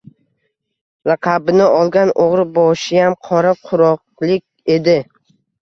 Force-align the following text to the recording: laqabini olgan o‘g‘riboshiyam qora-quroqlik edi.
laqabini 1.11 1.67
olgan 1.81 2.13
o‘g‘riboshiyam 2.25 3.19
qora-quroqlik 3.29 4.75
edi. 4.79 4.99